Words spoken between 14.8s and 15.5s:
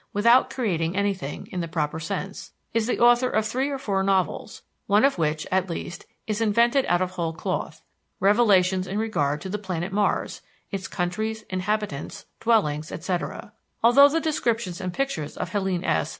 and pictures